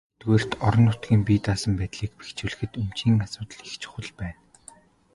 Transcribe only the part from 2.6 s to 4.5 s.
өмчийн асуудал их чухал байна.